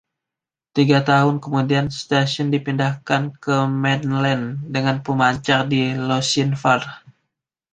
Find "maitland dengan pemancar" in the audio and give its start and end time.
3.83-5.61